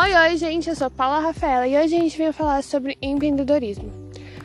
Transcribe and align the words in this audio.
Oi, 0.00 0.14
oi, 0.14 0.36
gente, 0.36 0.68
eu 0.68 0.76
sou 0.76 0.88
Paula 0.88 1.18
Rafaela 1.18 1.66
e 1.66 1.76
hoje 1.76 1.96
a 1.96 1.98
gente 1.98 2.16
veio 2.16 2.32
falar 2.32 2.62
sobre 2.62 2.96
empreendedorismo. 3.02 3.90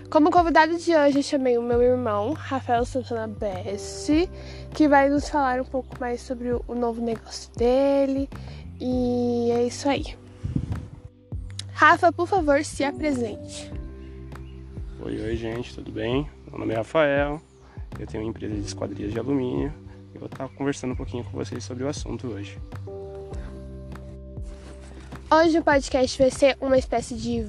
Como 0.10 0.31
convidado 0.31 0.76
de 0.79 0.96
hoje, 0.96 1.19
eu 1.19 1.21
chamei 1.21 1.60
o 1.60 1.62
meu 1.62 1.79
irmão, 1.79 2.33
Rafael 2.33 2.83
Santana 2.85 3.28
Bessi, 3.28 4.28
que 4.74 4.87
vai 4.87 5.10
nos 5.10 5.29
falar 5.29 5.62
um 5.62 5.65
pouco 5.65 5.96
mais 5.99 6.21
sobre 6.21 6.51
o 6.53 6.74
novo 6.74 7.05
negócio 7.05 7.53
dele. 7.55 8.28
E 8.81 9.51
é 9.51 9.67
isso 9.67 9.87
aí. 9.87 10.17
Rafa, 11.72 12.12
por 12.12 12.28
favor, 12.28 12.65
se 12.65 12.83
apresente. 12.83 13.72
Oi, 15.06 15.22
oi, 15.22 15.35
gente, 15.35 15.76
tudo 15.76 15.92
bem? 15.92 16.27
Meu 16.49 16.58
nome 16.58 16.73
é 16.73 16.77
Rafael, 16.77 17.40
eu 17.99 18.08
tenho 18.08 18.23
uma 18.23 18.30
empresa 18.31 18.55
de 18.55 18.66
esquadrias 18.66 19.13
de 19.13 19.20
alumínio 19.20 19.72
e 20.16 20.17
vou 20.17 20.26
estar 20.26 20.49
conversando 20.49 20.94
um 20.94 20.98
pouquinho 20.98 21.23
com 21.23 21.38
vocês 21.38 21.63
sobre 21.63 21.84
o 21.84 21.88
assunto 21.88 22.26
hoje. 22.26 22.58
Hoje 25.36 25.58
o 25.58 25.64
podcast 25.64 26.16
vai 26.16 26.30
ser 26.30 26.55
uma 26.62 26.78
espécie 26.78 27.16
de 27.16 27.44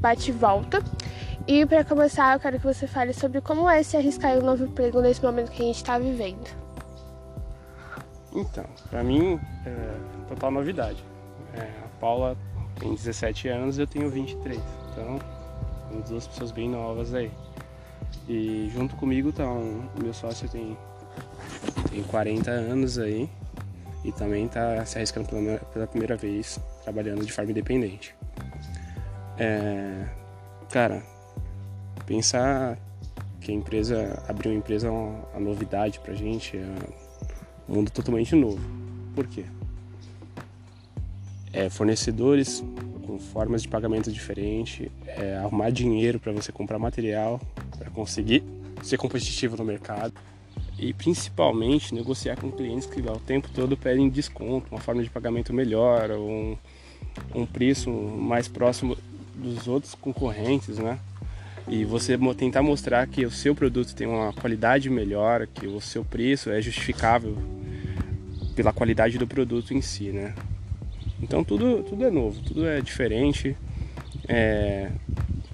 bate-volta. 0.00 0.82
E 1.46 1.64
para 1.64 1.84
começar, 1.84 2.34
eu 2.34 2.40
quero 2.40 2.58
que 2.58 2.66
você 2.66 2.84
fale 2.88 3.12
sobre 3.12 3.40
como 3.40 3.70
é 3.70 3.80
se 3.84 3.96
arriscar 3.96 4.32
em 4.32 4.38
um 4.40 4.44
novo 4.44 4.64
emprego 4.64 5.00
nesse 5.00 5.22
momento 5.22 5.52
que 5.52 5.62
a 5.62 5.66
gente 5.66 5.76
está 5.76 5.96
vivendo. 6.00 6.48
Então, 8.34 8.64
para 8.90 9.04
mim, 9.04 9.38
é 9.64 10.26
total 10.28 10.50
novidade. 10.50 11.04
É, 11.54 11.60
a 11.60 11.88
Paula 12.00 12.36
tem 12.80 12.92
17 12.92 13.46
anos 13.46 13.78
e 13.78 13.82
eu 13.82 13.86
tenho 13.86 14.10
23. 14.10 14.60
Então, 14.90 15.20
somos 15.88 16.10
duas 16.10 16.26
pessoas 16.26 16.50
bem 16.50 16.68
novas 16.68 17.14
aí. 17.14 17.30
E 18.28 18.68
junto 18.74 18.96
comigo 18.96 19.30
tá 19.30 19.44
um, 19.44 19.88
o 19.96 20.02
meu 20.02 20.12
sócio 20.12 20.48
tem, 20.48 20.76
tem 21.88 22.02
40 22.02 22.50
anos 22.50 22.98
aí 22.98 23.30
e 24.04 24.12
também 24.12 24.46
está 24.46 24.84
se 24.84 24.96
arriscando 24.96 25.28
pela, 25.28 25.58
pela, 25.58 25.86
primeira 25.86 26.16
vez 26.16 26.60
trabalhando 26.82 27.24
de 27.24 27.32
forma 27.32 27.50
independente. 27.50 28.14
É, 29.36 30.04
cara, 30.70 31.02
pensar 32.06 32.78
que 33.40 33.50
a 33.50 33.54
empresa 33.54 34.22
abriu 34.28 34.52
uma 34.52 34.58
empresa 34.58 34.88
é 34.88 34.90
uma, 34.90 35.40
novidade 35.40 36.00
pra 36.00 36.14
gente, 36.14 36.56
é 36.56 36.66
um 37.68 37.74
mundo 37.74 37.90
totalmente 37.90 38.34
novo. 38.34 38.60
Por 39.14 39.26
quê? 39.26 39.44
É, 41.52 41.68
fornecedores 41.68 42.62
com 43.06 43.18
formas 43.18 43.62
de 43.62 43.68
pagamento 43.68 44.12
diferentes, 44.12 44.88
é, 45.06 45.36
arrumar 45.38 45.70
dinheiro 45.70 46.20
para 46.20 46.30
você 46.30 46.52
comprar 46.52 46.78
material, 46.78 47.40
para 47.78 47.90
conseguir 47.90 48.44
ser 48.82 48.96
competitivo 48.98 49.56
no 49.56 49.64
mercado 49.64 50.12
e 50.78 50.92
principalmente 50.92 51.94
negociar 51.94 52.36
com 52.36 52.50
clientes 52.52 52.86
que 52.86 53.00
o 53.00 53.18
tempo 53.18 53.48
todo 53.52 53.76
pedem 53.76 54.08
desconto, 54.08 54.68
uma 54.70 54.80
forma 54.80 55.02
de 55.02 55.10
pagamento 55.10 55.52
melhor, 55.52 56.10
um, 56.12 56.56
um 57.34 57.44
preço 57.44 57.90
mais 57.90 58.46
próximo 58.46 58.96
dos 59.34 59.66
outros 59.66 59.94
concorrentes, 59.94 60.78
né? 60.78 60.98
E 61.66 61.84
você 61.84 62.16
tentar 62.36 62.62
mostrar 62.62 63.06
que 63.06 63.26
o 63.26 63.30
seu 63.30 63.54
produto 63.54 63.94
tem 63.94 64.06
uma 64.06 64.32
qualidade 64.32 64.88
melhor, 64.88 65.46
que 65.46 65.66
o 65.66 65.80
seu 65.80 66.04
preço 66.04 66.50
é 66.50 66.62
justificável 66.62 67.36
pela 68.54 68.72
qualidade 68.72 69.18
do 69.18 69.26
produto 69.26 69.74
em 69.74 69.82
si, 69.82 70.10
né? 70.10 70.34
Então 71.20 71.42
tudo, 71.42 71.82
tudo 71.82 72.04
é 72.04 72.10
novo, 72.10 72.40
tudo 72.40 72.66
é 72.66 72.80
diferente. 72.80 73.56
É... 74.28 74.90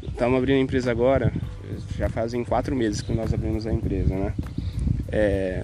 Estamos 0.02 0.38
abrindo 0.38 0.58
a 0.58 0.60
empresa 0.60 0.90
agora, 0.90 1.32
já 1.98 2.08
fazem 2.08 2.44
quatro 2.44 2.76
meses 2.76 3.00
que 3.00 3.12
nós 3.12 3.34
abrimos 3.34 3.66
a 3.66 3.72
empresa, 3.72 4.14
né? 4.14 4.32
É, 5.10 5.62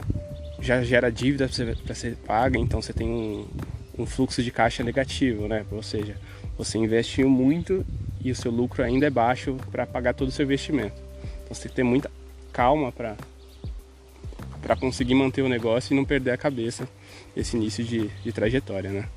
já 0.60 0.83
gera 0.83 1.10
dívida 1.10 1.48
para 1.84 1.94
ser 1.94 2.16
paga, 2.16 2.58
então 2.58 2.80
você 2.80 2.92
tem 2.92 3.08
um, 3.08 3.47
um, 3.98 4.06
fluxo 4.06 4.42
de 4.42 4.50
caixa 4.50 4.82
negativo, 4.84 5.48
né? 5.48 5.64
Ou 5.70 5.82
seja, 5.82 6.16
você 6.56 6.78
investiu 6.78 7.28
muito 7.28 7.84
e 8.22 8.30
o 8.30 8.36
seu 8.36 8.50
lucro 8.50 8.82
ainda 8.82 9.06
é 9.06 9.10
baixo 9.10 9.56
para 9.70 9.87
pagar 9.87 10.15
todo 10.15 10.28
o 10.28 10.32
seu 10.32 10.44
investimento. 10.44 11.00
Então 11.44 11.54
você 11.54 11.62
tem 11.62 11.70
que 11.70 11.76
ter 11.76 11.82
muita 11.82 12.10
calma 12.53 12.92
para 12.92 13.16
para 14.60 14.76
conseguir 14.76 15.15
manter 15.15 15.41
o 15.41 15.48
negócio 15.48 15.94
e 15.94 15.97
não 15.97 16.04
perder 16.04 16.32
a 16.32 16.36
cabeça 16.36 16.86
esse 17.34 17.56
início 17.56 17.82
de, 17.82 18.09
de 18.09 18.31
trajetória, 18.31 18.91
né? 18.91 19.09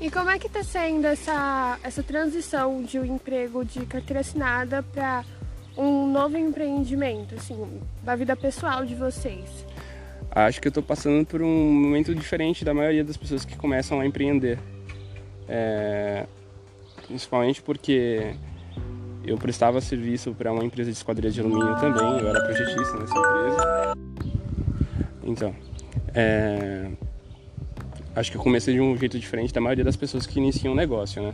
E 0.00 0.10
como 0.10 0.30
é 0.30 0.38
que 0.38 0.46
está 0.46 0.62
sendo 0.62 1.06
essa, 1.06 1.76
essa 1.82 2.04
transição 2.04 2.82
de 2.84 3.00
um 3.00 3.04
emprego 3.04 3.64
de 3.64 3.84
carteira 3.84 4.20
assinada 4.20 4.80
para 4.80 5.24
um 5.78 6.10
novo 6.10 6.36
empreendimento, 6.36 7.36
assim, 7.36 7.80
da 8.02 8.16
vida 8.16 8.34
pessoal 8.34 8.84
de 8.84 8.96
vocês? 8.96 9.64
Acho 10.30 10.60
que 10.60 10.66
eu 10.66 10.70
estou 10.70 10.82
passando 10.82 11.24
por 11.24 11.40
um 11.40 11.72
momento 11.72 12.14
diferente 12.14 12.64
da 12.64 12.74
maioria 12.74 13.04
das 13.04 13.16
pessoas 13.16 13.44
que 13.44 13.56
começam 13.56 14.00
a 14.00 14.06
empreender. 14.06 14.58
É... 15.48 16.26
Principalmente 17.06 17.62
porque 17.62 18.34
eu 19.24 19.38
prestava 19.38 19.80
serviço 19.80 20.34
para 20.34 20.52
uma 20.52 20.64
empresa 20.64 20.90
de 20.90 20.96
esquadria 20.96 21.30
de 21.30 21.40
alumínio 21.40 21.74
também, 21.76 22.20
eu 22.20 22.28
era 22.28 22.42
projetista 22.42 22.98
nessa 22.98 23.14
empresa. 23.16 23.94
Então, 25.22 25.54
é... 26.12 26.90
acho 28.16 28.32
que 28.32 28.36
eu 28.36 28.42
comecei 28.42 28.74
de 28.74 28.80
um 28.80 28.96
jeito 28.96 29.18
diferente 29.18 29.54
da 29.54 29.60
maioria 29.60 29.84
das 29.84 29.96
pessoas 29.96 30.26
que 30.26 30.38
iniciam 30.38 30.72
um 30.72 30.76
negócio, 30.76 31.22
né? 31.22 31.32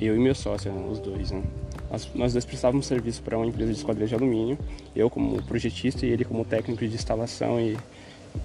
Eu 0.00 0.16
e 0.16 0.18
meu 0.18 0.34
sócio, 0.34 0.72
os 0.90 0.98
dois, 0.98 1.30
né? 1.30 1.42
Nós, 1.90 2.08
nós 2.14 2.32
dois 2.32 2.44
prestávamos 2.44 2.86
serviço 2.86 3.22
para 3.22 3.36
uma 3.36 3.46
empresa 3.46 3.72
de 3.72 3.78
esquadria 3.78 4.06
de 4.06 4.14
alumínio, 4.14 4.58
eu 4.94 5.08
como 5.08 5.40
projetista 5.42 6.04
e 6.04 6.10
ele 6.10 6.24
como 6.24 6.44
técnico 6.44 6.86
de 6.86 6.94
instalação 6.94 7.60
e, 7.60 7.76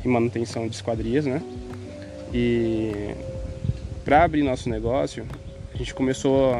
e 0.04 0.08
manutenção 0.08 0.68
de 0.68 0.76
esquadrias, 0.76 1.26
né? 1.26 1.42
E 2.34 3.14
para 4.06 4.24
abrir 4.24 4.44
nosso 4.44 4.70
negócio, 4.70 5.26
a 5.74 5.78
gente 5.78 5.94
começou 5.94 6.56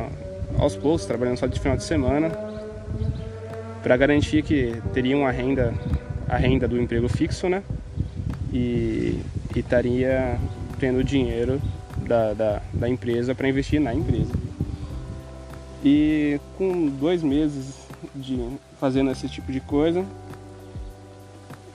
aos 0.58 0.76
poucos, 0.76 1.06
trabalhando 1.06 1.38
só 1.38 1.48
de 1.48 1.60
final 1.60 1.78
de 1.78 1.84
semana, 1.84 2.30
para 3.82 3.96
garantir 3.98 4.44
que 4.44 4.74
teria 4.94 5.18
uma 5.18 5.32
renda, 5.32 5.74
a 6.28 6.38
renda 6.38 6.68
do 6.68 6.80
emprego 6.80 7.08
fixo, 7.08 7.48
né? 7.48 7.64
E, 8.54 9.20
e 9.56 9.60
estaria 9.60 10.38
tendo 10.80 11.04
dinheiro 11.04 11.62
da, 12.08 12.34
da, 12.34 12.62
da 12.74 12.90
empresa 12.90 13.34
para 13.34 13.48
investir 13.48 13.80
na 13.80 13.94
empresa. 13.94 14.51
E 15.84 16.40
com 16.58 16.88
dois 16.88 17.24
meses 17.24 17.88
de 18.16 18.40
fazendo 18.80 19.12
esse 19.12 19.28
tipo 19.28 19.52
de 19.52 19.60
coisa, 19.60 20.06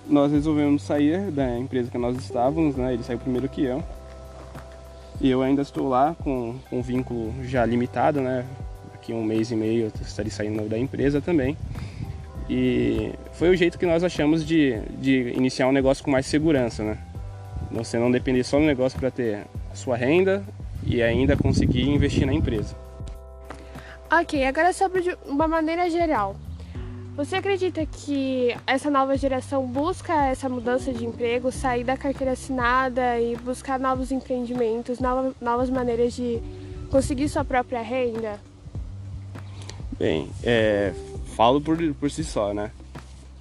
nós 0.08 0.30
resolvemos 0.30 0.82
sair 0.82 1.30
da 1.30 1.58
empresa 1.58 1.90
que 1.90 1.98
nós 1.98 2.16
estávamos, 2.16 2.76
né? 2.76 2.94
Ele 2.94 3.02
saiu 3.02 3.18
primeiro 3.18 3.48
que 3.48 3.62
eu. 3.62 3.82
E 5.20 5.30
eu 5.30 5.42
ainda 5.42 5.62
estou 5.62 5.88
lá 5.88 6.14
com, 6.22 6.56
com 6.68 6.78
um 6.78 6.82
vínculo 6.82 7.34
já 7.44 7.64
limitado, 7.64 8.20
né? 8.20 8.44
Daqui 8.92 9.12
um 9.12 9.24
mês 9.24 9.50
e 9.50 9.56
meio 9.56 9.84
eu 9.84 9.92
estarei 10.00 10.30
saindo 10.30 10.68
da 10.68 10.78
empresa 10.78 11.20
também. 11.20 11.56
E 12.48 13.12
foi 13.32 13.50
o 13.50 13.56
jeito 13.56 13.78
que 13.78 13.86
nós 13.86 14.04
achamos 14.04 14.46
de, 14.46 14.78
de 15.00 15.32
iniciar 15.36 15.66
um 15.66 15.72
negócio 15.72 16.04
com 16.04 16.10
mais 16.10 16.26
segurança, 16.26 16.84
né? 16.84 16.98
Você 17.72 17.98
não 17.98 18.10
depender 18.10 18.44
só 18.44 18.58
do 18.58 18.64
negócio 18.64 18.98
para 18.98 19.10
ter 19.10 19.46
a 19.72 19.74
sua 19.74 19.96
renda 19.96 20.44
e 20.84 21.02
ainda 21.02 21.36
conseguir 21.36 21.88
investir 21.88 22.24
na 22.24 22.32
empresa. 22.32 22.85
Ok, 24.10 24.44
agora 24.44 24.72
sobre 24.72 25.16
uma 25.26 25.48
maneira 25.48 25.90
geral. 25.90 26.36
Você 27.16 27.36
acredita 27.36 27.84
que 27.84 28.54
essa 28.66 28.88
nova 28.88 29.16
geração 29.16 29.66
busca 29.66 30.26
essa 30.26 30.48
mudança 30.48 30.92
de 30.92 31.04
emprego, 31.04 31.50
sair 31.50 31.82
da 31.82 31.96
carteira 31.96 32.32
assinada 32.32 33.18
e 33.18 33.34
buscar 33.36 33.80
novos 33.80 34.12
empreendimentos, 34.12 34.98
novas 35.40 35.70
maneiras 35.70 36.12
de 36.12 36.40
conseguir 36.90 37.28
sua 37.28 37.44
própria 37.44 37.82
renda? 37.82 38.38
Bem, 39.98 40.28
é, 40.44 40.92
falo 41.34 41.60
por, 41.60 41.76
por 41.94 42.10
si 42.10 42.22
só, 42.22 42.54
né? 42.54 42.70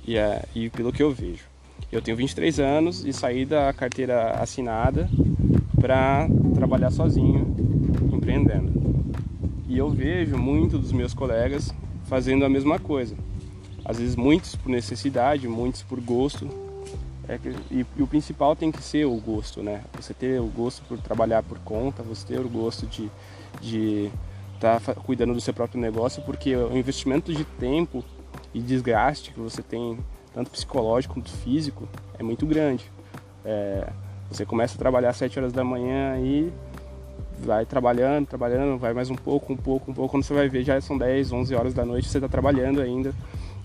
E, 0.07 0.17
é, 0.17 0.45
e 0.55 0.69
pelo 0.69 0.91
que 0.91 1.03
eu 1.03 1.11
vejo. 1.11 1.43
Eu 1.91 2.01
tenho 2.01 2.17
23 2.17 2.59
anos 2.59 3.05
e 3.05 3.13
saí 3.13 3.45
da 3.45 3.71
carteira 3.71 4.31
assinada 4.31 5.07
para 5.79 6.27
trabalhar 6.55 6.89
sozinho, 6.91 7.55
empreendendo. 8.11 8.74
E 9.75 9.77
eu 9.77 9.89
vejo 9.89 10.37
muitos 10.37 10.79
dos 10.79 10.93
meus 10.93 11.13
colegas 11.13 11.75
fazendo 12.05 12.45
a 12.45 12.49
mesma 12.49 12.79
coisa. 12.79 13.13
Às 13.83 13.99
vezes 13.99 14.15
muitos 14.15 14.55
por 14.55 14.69
necessidade, 14.69 15.49
muitos 15.49 15.83
por 15.83 15.99
gosto. 15.99 16.47
É 17.27 17.37
que, 17.37 17.49
e, 17.69 17.85
e, 17.97 18.01
o 18.01 18.07
principal 18.07 18.55
tem 18.55 18.71
que 18.71 18.81
ser 18.81 19.03
o 19.03 19.17
gosto, 19.17 19.61
né? 19.61 19.81
Você 19.99 20.13
ter 20.13 20.39
o 20.39 20.45
gosto 20.45 20.81
por 20.87 20.97
trabalhar 20.99 21.43
por 21.43 21.59
conta, 21.59 22.01
você 22.01 22.25
ter 22.25 22.39
o 22.39 22.47
gosto 22.47 22.87
de 22.87 23.11
de 23.61 24.09
estar 24.53 24.79
tá 24.79 24.93
cuidando 24.95 25.33
do 25.33 25.41
seu 25.41 25.53
próprio 25.53 25.81
negócio, 25.81 26.23
porque 26.23 26.55
o 26.55 26.77
investimento 26.77 27.33
de 27.33 27.43
tempo 27.43 28.01
e 28.53 28.61
desgaste 28.61 29.33
que 29.33 29.39
você 29.41 29.61
tem, 29.61 29.99
tanto 30.33 30.51
psicológico 30.51 31.15
quanto 31.15 31.31
físico, 31.31 31.85
é 32.17 32.23
muito 32.23 32.45
grande. 32.45 32.89
É, 33.43 33.89
você 34.31 34.45
começa 34.45 34.75
a 34.75 34.77
trabalhar 34.77 35.09
às 35.09 35.17
7 35.17 35.37
horas 35.37 35.51
da 35.51 35.65
manhã 35.65 36.17
e 36.19 36.49
vai 37.45 37.65
trabalhando, 37.65 38.25
trabalhando, 38.25 38.77
vai 38.77 38.93
mais 38.93 39.09
um 39.09 39.15
pouco, 39.15 39.53
um 39.53 39.57
pouco, 39.57 39.91
um 39.91 39.93
pouco. 39.93 40.11
Quando 40.11 40.23
você 40.23 40.33
vai 40.33 40.49
ver, 40.49 40.63
já 40.63 40.79
são 40.81 40.97
10, 40.97 41.31
11 41.31 41.55
horas 41.55 41.73
da 41.73 41.85
noite, 41.85 42.09
você 42.09 42.17
está 42.17 42.27
trabalhando 42.27 42.81
ainda. 42.81 43.13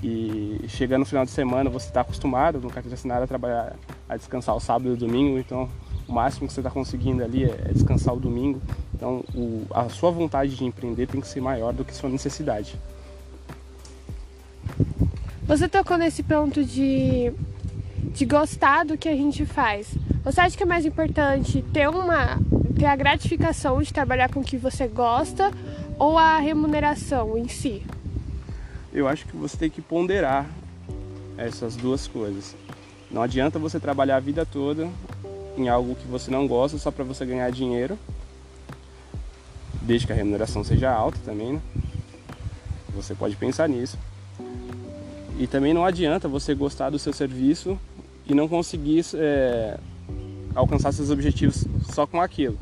E 0.03 0.61
chegando 0.69 1.01
no 1.01 1.07
final 1.07 1.25
de 1.25 1.31
semana, 1.31 1.69
você 1.69 1.89
está 1.89 2.01
acostumado 2.01 2.61
no 2.61 2.71
carteira 2.71 2.95
assinada 2.95 3.25
a 3.25 3.27
trabalhar, 3.27 3.77
a 4.09 4.17
descansar 4.17 4.55
o 4.55 4.61
sábado 4.61 4.91
e 4.91 4.93
o 4.93 4.97
domingo. 4.97 5.39
Então, 5.39 5.69
o 6.09 6.13
máximo 6.13 6.47
que 6.47 6.53
você 6.53 6.61
está 6.61 6.71
conseguindo 6.71 7.23
ali 7.23 7.45
é, 7.45 7.49
é 7.49 7.73
descansar 7.73 8.15
o 8.15 8.21
domingo. 8.21 8.61
Então, 8.95 9.25
o, 9.35 9.67
a 9.73 9.89
sua 9.89 10.11
vontade 10.11 10.57
de 10.57 10.65
empreender 10.65 11.07
tem 11.07 11.21
que 11.21 11.27
ser 11.27 11.41
maior 11.41 11.73
do 11.73 11.85
que 11.85 11.95
sua 11.95 12.09
necessidade. 12.09 12.77
Você 15.45 15.69
tocou 15.69 15.99
nesse 15.99 16.23
ponto 16.23 16.65
de, 16.65 17.33
de 18.15 18.25
gostar 18.25 18.85
do 18.85 18.97
que 18.97 19.09
a 19.09 19.17
gente 19.17 19.45
faz. 19.45 19.95
Você 20.23 20.41
acha 20.41 20.57
que 20.57 20.63
é 20.63 20.67
mais 20.67 20.87
importante 20.87 21.63
ter 21.73 21.89
uma 21.89 22.39
ter 22.81 22.87
a 22.87 22.97
gratificação 22.97 23.83
de 23.83 23.93
trabalhar 23.93 24.33
com 24.33 24.41
o 24.41 24.43
que 24.43 24.57
você 24.57 24.89
gosta 24.89 25.53
ou 25.99 26.17
a 26.17 26.39
remuneração 26.39 27.37
em 27.37 27.47
si? 27.47 27.83
Eu 28.91 29.07
acho 29.07 29.27
que 29.27 29.37
você 29.37 29.55
tem 29.55 29.69
que 29.69 29.83
ponderar 29.83 30.47
essas 31.37 31.77
duas 31.77 32.09
coisas. 32.09 32.57
Não 33.11 33.21
adianta 33.21 33.59
você 33.59 33.79
trabalhar 33.79 34.17
a 34.17 34.21
vida 34.21 34.47
toda 34.47 34.89
em 35.59 35.69
algo 35.69 35.95
que 35.95 36.07
você 36.07 36.31
não 36.31 36.49
gosta 36.49 36.79
só 36.79 36.91
para 36.91 37.05
você 37.05 37.27
ganhar 37.27 37.51
dinheiro, 37.51 37.99
desde 39.83 40.07
que 40.07 40.15
a 40.15 40.17
remuneração 40.17 40.65
seja 40.65 40.91
alta 40.91 41.19
também, 41.23 41.53
né? 41.53 41.61
Você 42.95 43.15
pode 43.15 43.37
pensar 43.37 43.69
nisso. 43.69 43.99
E 45.39 45.47
também 45.47 45.75
não 45.75 45.85
adianta 45.85 46.27
você 46.27 46.55
gostar 46.55 46.89
do 46.89 46.99
seu 46.99 47.13
serviço 47.13 47.79
e 48.27 48.35
não 48.35 48.49
conseguir 48.49 49.05
é, 49.17 49.79
alcançar 50.55 50.93
seus 50.93 51.11
objetivos 51.11 51.67
só 51.93 52.07
com 52.07 52.23
aquilo. 52.23 52.59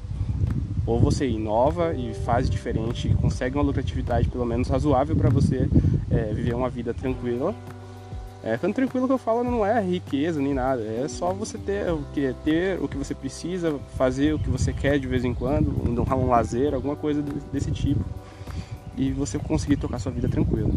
Ou 0.88 0.98
você 0.98 1.28
inova 1.28 1.92
e 1.92 2.14
faz 2.14 2.48
diferente 2.48 3.08
e 3.08 3.14
consegue 3.14 3.58
uma 3.58 3.62
lucratividade 3.62 4.26
pelo 4.26 4.46
menos 4.46 4.68
razoável 4.68 5.14
para 5.14 5.28
você 5.28 5.68
é, 6.10 6.32
viver 6.32 6.54
uma 6.54 6.70
vida 6.70 6.94
tranquila. 6.94 7.54
É, 8.42 8.56
quando 8.56 8.72
tranquilo 8.72 9.06
que 9.06 9.12
eu 9.12 9.18
falo 9.18 9.44
não 9.44 9.66
é 9.66 9.82
riqueza 9.82 10.40
nem 10.40 10.54
nada, 10.54 10.80
é 10.82 11.06
só 11.06 11.30
você 11.34 11.58
ter 11.58 11.92
o 11.92 12.02
que 12.14 12.34
ter 12.42 12.82
o 12.82 12.88
que 12.88 12.96
você 12.96 13.14
precisa, 13.14 13.78
fazer 13.98 14.32
o 14.32 14.38
que 14.38 14.48
você 14.48 14.72
quer 14.72 14.98
de 14.98 15.06
vez 15.06 15.26
em 15.26 15.34
quando, 15.34 15.68
um, 15.68 16.16
um 16.16 16.28
lazer, 16.30 16.72
alguma 16.72 16.96
coisa 16.96 17.22
desse 17.52 17.70
tipo, 17.70 18.02
e 18.96 19.12
você 19.12 19.38
conseguir 19.38 19.76
tocar 19.76 19.98
sua 19.98 20.10
vida 20.10 20.26
tranquila. 20.26 20.70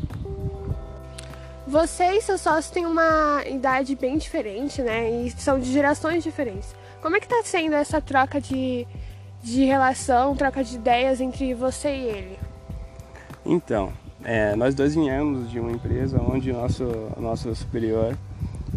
Você 1.66 2.18
e 2.18 2.22
seu 2.22 2.38
sócio 2.38 2.74
têm 2.74 2.86
uma 2.86 3.46
idade 3.48 3.96
bem 3.96 4.18
diferente, 4.18 4.81
né? 4.81 5.10
E 5.10 5.31
são 5.31 5.58
de 5.58 5.72
gerações 5.72 6.22
diferentes. 6.22 6.75
Como 7.02 7.16
é 7.16 7.19
que 7.22 7.28
tá 7.30 7.42
sendo 7.46 7.75
essa 7.75 8.02
troca 8.02 8.42
de, 8.42 8.86
de 9.44 9.66
relação, 9.66 10.36
troca 10.36 10.64
de 10.64 10.76
ideias 10.76 11.20
entre 11.20 11.54
você 11.54 11.90
e 11.90 12.04
ele? 12.04 12.40
Então, 13.46 13.92
é, 14.24 14.56
nós 14.56 14.76
dois 14.76 14.94
viemos 14.94 15.50
de 15.50 15.60
uma 15.60 15.72
empresa 15.72 16.22
onde 16.22 16.52
o 16.52 16.54
nosso, 16.54 16.84
nosso 17.18 17.54
superior 17.56 18.16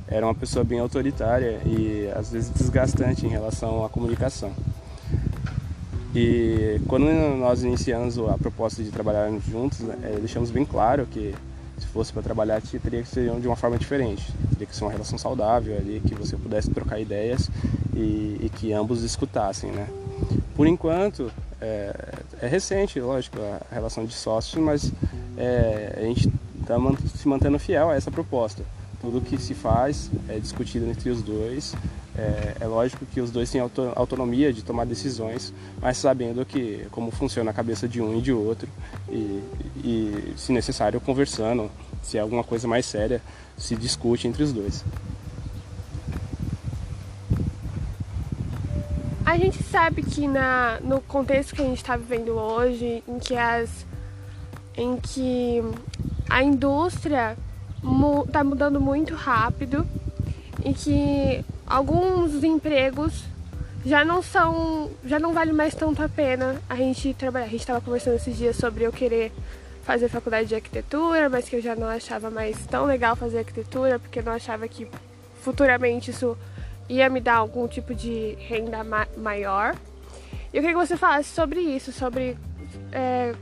era 0.08 0.24
uma 0.26 0.34
pessoa 0.34 0.64
bem 0.64 0.80
autoritária 0.80 1.60
e 1.66 2.10
às 2.14 2.30
vezes 2.30 2.50
desgastante 2.50 3.26
em 3.26 3.28
relação 3.28 3.84
à 3.84 3.88
comunicação. 3.88 4.52
E 6.14 6.80
quando 6.86 7.06
nós 7.38 7.64
iniciamos 7.64 8.16
a 8.18 8.38
proposta 8.38 8.82
de 8.82 8.90
trabalharmos 8.90 9.44
juntos, 9.44 9.80
é, 10.02 10.18
deixamos 10.18 10.50
bem 10.50 10.64
claro 10.64 11.06
que 11.06 11.34
se 11.76 11.86
fosse 11.86 12.12
para 12.12 12.22
trabalhar 12.22 12.62
teria 12.62 13.02
que 13.02 13.08
ser 13.08 13.30
de 13.40 13.46
uma 13.46 13.56
forma 13.56 13.76
diferente, 13.76 14.32
teria 14.52 14.66
que 14.66 14.76
ser 14.76 14.84
uma 14.84 14.92
relação 14.92 15.18
saudável 15.18 15.76
ali, 15.76 16.00
que 16.06 16.14
você 16.14 16.36
pudesse 16.36 16.70
trocar 16.70 17.00
ideias 17.00 17.50
e, 17.94 18.38
e 18.40 18.50
que 18.54 18.72
ambos 18.72 19.02
escutassem, 19.02 19.72
né? 19.72 19.88
Por 20.54 20.66
enquanto, 20.66 21.32
é, 21.60 21.94
é 22.42 22.46
recente, 22.46 23.00
lógico, 23.00 23.38
a 23.40 23.74
relação 23.74 24.04
de 24.04 24.14
sócios, 24.14 24.62
mas 24.62 24.92
é, 25.36 25.94
a 25.96 26.00
gente 26.02 26.30
está 26.60 26.76
se 27.16 27.26
mantendo 27.26 27.58
fiel 27.58 27.90
a 27.90 27.96
essa 27.96 28.10
proposta. 28.10 28.62
Tudo 29.00 29.20
que 29.20 29.36
se 29.36 29.52
faz 29.52 30.10
é 30.28 30.38
discutido 30.38 30.86
entre 30.88 31.10
os 31.10 31.22
dois. 31.22 31.74
É, 32.16 32.56
é 32.60 32.66
lógico 32.66 33.04
que 33.06 33.20
os 33.20 33.30
dois 33.30 33.50
têm 33.50 33.60
auto, 33.60 33.92
autonomia 33.96 34.52
de 34.52 34.62
tomar 34.62 34.86
decisões, 34.86 35.52
mas 35.82 35.98
sabendo 35.98 36.46
que 36.46 36.86
como 36.92 37.10
funciona 37.10 37.50
a 37.50 37.54
cabeça 37.54 37.88
de 37.88 38.00
um 38.00 38.16
e 38.16 38.22
de 38.22 38.32
outro 38.32 38.68
e, 39.10 39.42
e 39.82 40.34
se 40.36 40.52
necessário 40.52 41.00
conversando, 41.00 41.68
se 42.02 42.16
é 42.16 42.20
alguma 42.20 42.44
coisa 42.44 42.68
mais 42.68 42.86
séria, 42.86 43.20
se 43.58 43.74
discute 43.74 44.28
entre 44.28 44.44
os 44.44 44.52
dois. 44.52 44.84
A 49.34 49.36
gente 49.36 49.60
sabe 49.64 50.00
que 50.00 50.28
na, 50.28 50.78
no 50.80 51.00
contexto 51.00 51.56
que 51.56 51.60
a 51.60 51.64
gente 51.64 51.78
está 51.78 51.96
vivendo 51.96 52.38
hoje, 52.38 53.02
em 53.08 53.18
que 53.18 53.36
as 53.36 53.84
em 54.76 54.96
que 54.96 55.60
a 56.30 56.40
indústria 56.40 57.36
está 58.24 58.44
mu 58.44 58.50
mudando 58.50 58.80
muito 58.80 59.12
rápido 59.12 59.84
e 60.64 60.72
que 60.72 61.44
alguns 61.66 62.44
empregos 62.44 63.24
já 63.84 64.04
não 64.04 64.22
são, 64.22 64.88
já 65.04 65.18
não 65.18 65.32
vale 65.32 65.52
mais 65.52 65.74
tanto 65.74 66.00
a 66.00 66.08
pena 66.08 66.62
a 66.70 66.76
gente 66.76 67.12
trabalhar. 67.14 67.46
A 67.46 67.48
gente 67.48 67.58
estava 67.58 67.80
conversando 67.80 68.14
esses 68.14 68.36
dias 68.36 68.54
sobre 68.54 68.84
eu 68.84 68.92
querer 68.92 69.32
fazer 69.82 70.08
faculdade 70.08 70.46
de 70.46 70.54
arquitetura, 70.54 71.28
mas 71.28 71.48
que 71.48 71.56
eu 71.56 71.60
já 71.60 71.74
não 71.74 71.88
achava 71.88 72.30
mais 72.30 72.56
tão 72.66 72.84
legal 72.84 73.16
fazer 73.16 73.38
arquitetura, 73.38 73.98
porque 73.98 74.20
eu 74.20 74.24
não 74.24 74.32
achava 74.32 74.68
que 74.68 74.86
futuramente 75.42 76.12
isso 76.12 76.38
ia 76.88 77.08
me 77.08 77.20
dar 77.20 77.36
algum 77.36 77.66
tipo 77.66 77.94
de 77.94 78.36
renda 78.38 78.84
ma 78.84 79.06
maior. 79.16 79.74
E 80.52 80.56
eu 80.56 80.62
queria 80.62 80.78
que 80.78 80.86
você 80.86 80.96
falasse 80.96 81.30
sobre 81.30 81.60
isso, 81.60 81.92
sobre 81.92 82.36
é, 82.92 83.34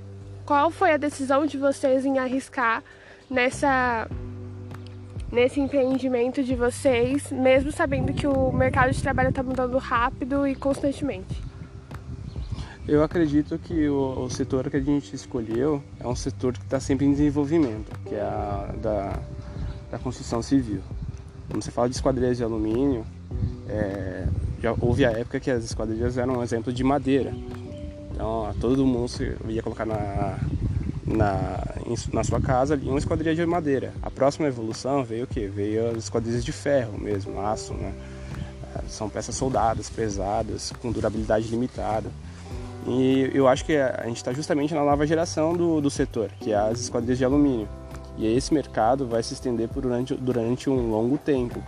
qual 0.45 0.71
foi 0.71 0.93
a 0.93 0.97
decisão 0.97 1.47
de 1.47 1.59
vocês 1.59 2.05
em 2.05 2.19
arriscar 2.19 2.83
nessa 3.29 4.09
nesse 5.31 5.59
empreendimento 5.59 6.45
de 6.45 6.55
vocês, 6.55 7.33
mesmo 7.33 7.73
sabendo 7.73 8.13
que 8.13 8.27
o 8.27 8.53
mercado 8.53 8.93
de 8.93 9.01
trabalho 9.01 9.31
está 9.31 9.43
mudando 9.43 9.79
rápido 9.79 10.47
e 10.47 10.55
constantemente? 10.55 11.43
Eu 12.87 13.03
acredito 13.03 13.59
que 13.59 13.89
o, 13.89 14.25
o, 14.25 14.31
setor 14.31 14.69
que 14.69 14.77
a 14.77 14.81
gente 14.81 15.15
escolheu 15.15 15.83
é 15.99 16.07
um 16.07 16.17
setor 16.17 16.53
que 16.53 16.65
está 16.65 16.79
sempre 16.79 17.07
em 17.07 17.13
desenvolvimento, 17.13 17.99
que 18.05 18.15
é 18.15 18.21
a 18.21 18.75
da, 18.83 19.19
da 19.91 19.99
construção 19.99 20.43
civil. 20.43 20.83
Quando 21.49 21.63
você 21.63 21.71
fala 21.71 21.89
de 21.89 21.95
esquadrias 21.95 22.37
de 22.37 22.45
alumínio, 22.45 23.07
é, 23.69 24.27
já 24.63 24.75
houve 24.81 25.05
a 25.05 25.11
época 25.11 25.41
que 25.41 25.51
as 25.51 25.65
esquadrias 25.65 26.17
eram 26.17 26.39
um 26.39 26.43
exemplo 26.43 26.73
de 26.73 26.85
madeira. 26.85 27.33
Então, 28.13 28.55
todo 28.61 28.87
mundo 28.87 29.11
ia 29.49 29.63
colocar 29.63 29.85
na, 29.85 30.39
na, 31.07 31.65
na 32.13 32.25
sua 32.25 32.41
casa 32.41 32.79
uma 32.83 32.99
esquadrilha 32.99 33.35
de 33.35 33.45
madeira. 33.45 33.93
A 34.03 34.11
próxima 34.11 34.47
evolução 34.47 35.05
veio 35.05 35.25
o 35.25 35.27
que? 35.27 35.47
Veio 35.47 35.91
as 35.91 36.05
esquadrilhas 36.05 36.45
de 36.45 36.53
ferro 36.53 36.99
mesmo, 36.99 37.41
aço, 37.41 37.75
né? 37.75 37.93
É, 38.77 38.81
são 38.89 39.09
peças 39.09 39.35
soldadas, 39.35 39.91
pesadas, 39.91 40.73
com 40.81 40.93
durabilidade 40.93 41.49
limitada. 41.49 42.11
E 42.87 43.31
eu 43.33 43.47
acho 43.47 43.65
que 43.65 43.77
a 43.77 44.05
gente 44.07 44.17
está 44.17 44.33
justamente 44.33 44.75
na 44.75 44.85
nova 44.85 45.07
geração 45.07 45.55
do, 45.55 45.81
do 45.81 45.91
setor, 45.91 46.31
que 46.41 46.53
é 46.53 46.57
as 46.57 46.81
esquadrias 46.81 47.19
de 47.19 47.25
alumínio. 47.25 47.69
E 48.19 48.27
esse 48.27 48.53
mercado 48.53 49.07
vai 49.07 49.23
se 49.23 49.35
estender 49.35 49.69
por 49.69 49.83
durante, 49.83 50.15
durante 50.15 50.69
um 50.69 50.91
longo 50.91 51.17
tempo. 51.17 51.63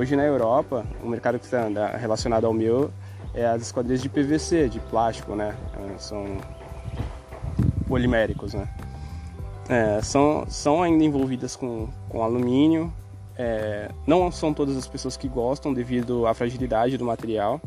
Hoje 0.00 0.16
na 0.16 0.24
Europa, 0.24 0.86
o 1.04 1.08
mercado 1.10 1.38
que 1.38 1.44
está 1.44 1.68
relacionado 1.94 2.46
ao 2.46 2.54
meu 2.54 2.90
é 3.34 3.44
as 3.44 3.60
esquadrias 3.60 4.00
de 4.00 4.08
PVC, 4.08 4.66
de 4.66 4.80
plástico, 4.80 5.34
né? 5.34 5.54
É, 5.76 5.98
são 5.98 6.38
poliméricos, 7.86 8.54
né? 8.54 8.66
É, 9.68 10.00
são, 10.00 10.46
são 10.48 10.82
ainda 10.82 11.04
envolvidas 11.04 11.54
com, 11.54 11.90
com 12.08 12.24
alumínio. 12.24 12.90
É, 13.36 13.90
não 14.06 14.32
são 14.32 14.54
todas 14.54 14.74
as 14.74 14.88
pessoas 14.88 15.18
que 15.18 15.28
gostam 15.28 15.74
devido 15.74 16.26
à 16.26 16.32
fragilidade 16.32 16.96
do 16.96 17.04
material. 17.04 17.60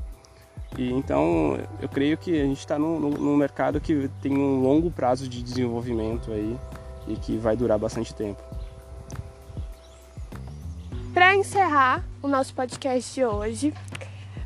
E 0.76 0.92
então 0.92 1.60
eu 1.80 1.88
creio 1.88 2.18
que 2.18 2.42
a 2.42 2.46
gente 2.46 2.58
está 2.58 2.80
num 2.80 3.38
mercado 3.38 3.80
que 3.80 4.10
tem 4.24 4.36
um 4.36 4.60
longo 4.60 4.90
prazo 4.90 5.30
de 5.30 5.44
desenvolvimento 5.44 6.32
aí 6.32 6.58
e 7.08 7.16
que 7.16 7.38
vai 7.38 7.56
durar 7.56 7.78
bastante 7.78 8.12
tempo. 8.12 8.42
Encerrar 11.44 12.02
o 12.22 12.28
nosso 12.30 12.54
podcast 12.54 13.14
de 13.14 13.26
hoje, 13.26 13.74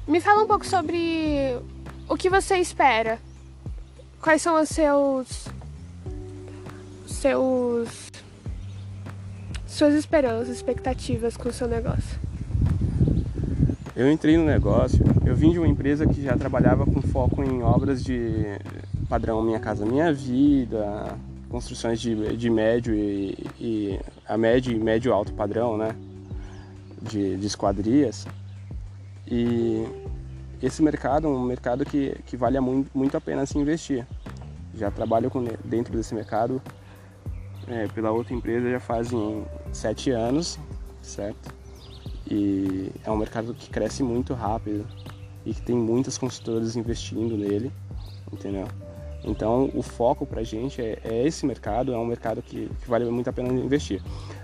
me 0.08 0.20
fala 0.20 0.42
um 0.42 0.48
pouco 0.48 0.66
sobre 0.66 1.56
o 2.10 2.18
que 2.18 2.28
você 2.28 2.58
espera. 2.58 3.20
Quais 4.20 4.42
são 4.42 4.60
os 4.60 4.68
seus 4.68 5.48
seus 7.06 8.12
suas 9.68 9.94
esperanças, 9.94 10.50
expectativas 10.50 11.38
com 11.38 11.50
o 11.50 11.54
seu 11.54 11.68
negócio? 11.68 12.20
Eu 13.96 14.12
entrei 14.12 14.36
no 14.36 14.46
negócio, 14.46 15.00
eu 15.24 15.36
vim 15.36 15.52
de 15.52 15.60
uma 15.60 15.68
empresa 15.68 16.08
que 16.08 16.20
já 16.20 16.36
trabalhava 16.36 16.84
com 16.84 17.00
foco 17.00 17.44
em 17.44 17.62
obras 17.62 18.04
de 18.04 18.44
padrão 19.08 19.44
Minha 19.44 19.60
Casa 19.60 19.86
Minha 19.86 20.12
Vida, 20.12 21.16
construções 21.48 22.02
de, 22.02 22.36
de 22.36 22.50
médio 22.50 22.96
e, 22.96 23.38
e 23.60 24.00
a 24.28 24.36
médio 24.36 24.74
e 24.74 24.80
médio 24.80 25.14
alto 25.14 25.32
padrão, 25.32 25.78
né? 25.78 25.96
De, 27.10 27.38
de 27.38 27.48
esquadrias. 27.48 28.28
E 29.26 29.86
esse 30.62 30.82
mercado 30.82 31.28
é 31.28 31.30
um 31.30 31.44
mercado 31.44 31.86
que, 31.86 32.16
que 32.26 32.36
vale 32.36 32.60
muito, 32.60 32.90
muito 32.98 33.16
a 33.16 33.22
pena 33.22 33.46
se 33.46 33.58
investir. 33.58 34.06
Já 34.76 34.92
trabalho 34.92 35.30
com, 35.30 35.44
dentro 35.66 35.96
desse 35.96 36.14
mercado 36.14 36.62
é, 37.68 37.88
pela 37.88 38.12
outra 38.12 38.34
empresa 38.34 38.70
já 38.70 38.80
fazem 38.80 39.46
sete 39.72 40.12
anos, 40.12 40.58
certo? 41.02 41.54
E 42.30 42.92
é 43.04 43.12
um 43.12 43.18
mercado 43.18 43.54
que 43.54 43.70
cresce 43.70 44.04
muito 44.04 44.34
rápido 44.34 44.86
e 45.46 45.54
que 45.54 45.62
tem 45.62 45.76
muitas 45.76 46.18
consultoras 46.18 46.76
investindo 46.76 47.38
nele, 47.38 47.72
entendeu? 48.32 48.68
Então, 49.24 49.70
o 49.74 49.82
foco 49.82 50.26
para 50.26 50.42
a 50.42 50.44
gente 50.44 50.82
é, 50.82 51.00
é, 51.04 51.28
esse 51.28 51.46
mercado, 51.46 51.94
é 51.94 51.98
um 51.98 52.06
mercado 52.06 52.42
que, 52.42 52.70
que, 52.82 52.90
vale 52.90 53.06
muito 53.12 53.30
a 53.30 53.34
pena 53.34 53.50
investir. 53.50 54.02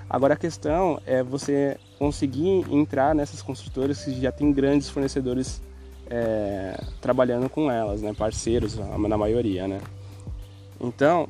Agora, 0.10 0.33
a 0.33 0.38
questão 0.38 1.01
é 1.05 1.24
você 1.24 1.77
conseguir 1.98 2.65
entrar 2.69 3.15
nessas 3.15 3.41
construtoras 3.41 4.03
que 4.03 4.22
já 4.22 4.31
tem 4.31 4.51
grandes 4.51 4.89
fornecedores 4.89 5.62
é, 6.10 6.79
trabalhando 7.01 7.50
com 7.50 7.72
elas, 7.72 8.01
né? 8.01 8.13
parceiros 8.13 8.75
na 8.77 9.17
maioria. 9.17 9.67
Né? 9.67 9.81
Então, 10.79 11.27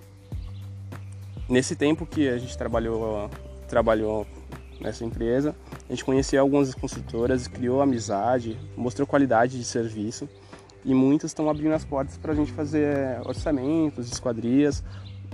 nesse 1.48 1.75
tempo 1.75 2.06
que 2.06 2.27
a 2.27 2.38
gente 2.38 2.58
trabalhou, 2.58 3.30
trabalhou 3.68 4.27
nessa 4.82 5.06
empresa, 5.06 5.56
a 5.88 5.94
gente 5.94 6.03
conheceu 6.03 6.42
algumas 6.42 6.74
construtoras, 6.74 7.48
criou 7.48 7.82
amizade, 7.82 8.58
mostrou 8.75 9.08
qualidade 9.08 9.58
de 9.58 9.63
serviço 9.63 10.27
e 10.84 10.94
muitas 10.94 11.32
estão 11.32 11.50
abrindo 11.50 11.74
as 11.74 11.86
portas 11.86 12.18
para 12.18 12.34
a 12.34 12.36
gente 12.36 12.51
fazer 12.51 13.22
orçamentos, 13.25 14.12
esquadrias. 14.12 14.84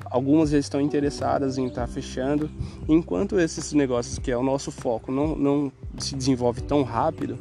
Algumas 0.05 0.49
já 0.49 0.57
estão 0.57 0.81
interessadas 0.81 1.57
em 1.57 1.67
estar 1.67 1.81
tá 1.81 1.87
fechando. 1.87 2.49
Enquanto 2.87 3.39
esses 3.39 3.73
negócios, 3.73 4.19
que 4.19 4.31
é 4.31 4.37
o 4.37 4.43
nosso 4.43 4.71
foco, 4.71 5.11
não, 5.11 5.35
não 5.35 5.71
se 5.97 6.15
desenvolve 6.15 6.61
tão 6.61 6.83
rápido, 6.83 7.37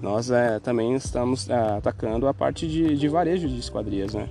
nós 0.00 0.30
é, 0.30 0.58
também 0.60 0.94
estamos 0.94 1.48
é, 1.48 1.54
atacando 1.54 2.26
a 2.26 2.34
parte 2.34 2.66
de, 2.68 2.96
de 2.96 3.08
varejo 3.08 3.48
de 3.48 3.58
esquadrias, 3.58 4.14
né? 4.14 4.28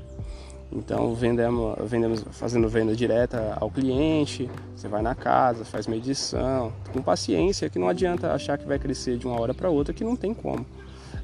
Então 0.71 1.13
vendemos, 1.13 1.75
vendemos, 1.89 2.25
fazendo 2.31 2.67
venda 2.67 2.95
direta 2.95 3.57
ao 3.59 3.71
cliente, 3.71 4.49
você 4.75 4.87
vai 4.87 5.01
na 5.01 5.15
casa, 5.15 5.63
faz 5.63 5.87
medição, 5.87 6.73
com 6.91 7.01
paciência, 7.01 7.69
que 7.69 7.79
não 7.79 7.87
adianta 7.87 8.33
achar 8.33 8.57
que 8.57 8.65
vai 8.65 8.77
crescer 8.77 9.17
de 9.17 9.25
uma 9.25 9.39
hora 9.39 9.53
para 9.53 9.69
outra, 9.69 9.93
que 9.93 10.03
não 10.03 10.15
tem 10.15 10.33
como. 10.33 10.65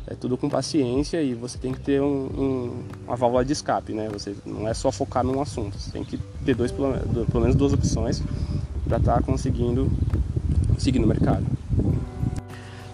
É 0.07 0.15
tudo 0.15 0.37
com 0.37 0.49
paciência 0.49 1.21
e 1.21 1.33
você 1.33 1.57
tem 1.57 1.71
que 1.71 1.79
ter 1.79 2.01
um, 2.01 2.05
um, 2.05 2.83
uma 3.05 3.15
válvula 3.15 3.45
de 3.45 3.53
escape, 3.53 3.93
né? 3.93 4.09
Você 4.09 4.35
não 4.45 4.67
é 4.67 4.73
só 4.73 4.91
focar 4.91 5.23
num 5.23 5.41
assunto, 5.41 5.77
você 5.77 5.91
tem 5.91 6.03
que 6.03 6.17
ter 6.43 6.55
dois, 6.55 6.71
pelo 6.71 7.41
menos 7.41 7.55
duas 7.55 7.71
opções 7.71 8.21
para 8.83 8.97
estar 8.97 9.15
tá 9.15 9.21
conseguindo 9.21 9.89
seguir 10.77 10.99
no 10.99 11.07
mercado. 11.07 11.45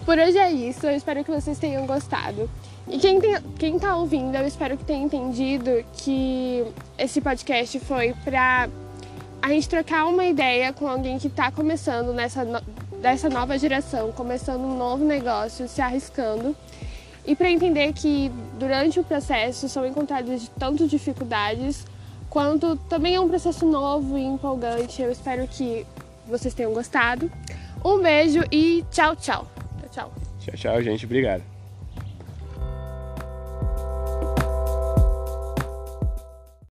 Por 0.04 0.18
hoje 0.18 0.38
é 0.38 0.50
isso, 0.50 0.86
eu 0.86 0.96
espero 0.96 1.24
que 1.24 1.30
vocês 1.30 1.58
tenham 1.58 1.86
gostado. 1.86 2.48
E 2.86 2.98
quem, 2.98 3.20
tem, 3.20 3.36
quem 3.58 3.78
tá 3.78 3.96
ouvindo, 3.96 4.34
eu 4.34 4.46
espero 4.46 4.76
que 4.76 4.84
tenha 4.84 5.04
entendido 5.04 5.70
que 5.92 6.64
esse 6.96 7.20
podcast 7.20 7.78
foi 7.80 8.14
para 8.24 8.68
a 9.42 9.48
gente 9.48 9.68
trocar 9.68 10.06
uma 10.06 10.24
ideia 10.24 10.72
com 10.72 10.88
alguém 10.88 11.18
que 11.18 11.26
está 11.26 11.50
começando 11.50 12.12
nessa 12.12 12.44
dessa 13.00 13.28
nova 13.28 13.58
geração, 13.58 14.12
começando 14.12 14.62
um 14.62 14.76
novo 14.76 15.04
negócio, 15.04 15.68
se 15.68 15.80
arriscando. 15.80 16.54
E 17.28 17.36
para 17.36 17.50
entender 17.50 17.92
que 17.92 18.32
durante 18.58 18.98
o 18.98 19.04
processo 19.04 19.68
são 19.68 19.86
encontradas 19.86 20.50
tanto 20.58 20.88
dificuldades, 20.88 21.84
quanto 22.30 22.74
também 22.88 23.16
é 23.16 23.20
um 23.20 23.28
processo 23.28 23.66
novo 23.66 24.16
e 24.16 24.24
empolgante. 24.24 25.02
Eu 25.02 25.12
espero 25.12 25.46
que 25.46 25.84
vocês 26.26 26.54
tenham 26.54 26.72
gostado. 26.72 27.30
Um 27.84 28.00
beijo 28.00 28.42
e 28.50 28.82
tchau, 28.90 29.14
tchau. 29.14 29.46
Tchau, 30.40 30.54
tchau, 30.56 30.82
gente. 30.82 31.04
Obrigado. 31.04 31.57